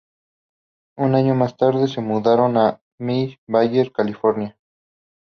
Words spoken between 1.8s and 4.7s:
se mudaron a Mill Valley, California.